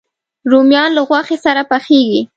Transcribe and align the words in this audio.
رومیان 0.51 0.89
له 0.97 1.01
غوښې 1.07 1.37
سره 1.45 1.61
پخېږي 1.69 2.21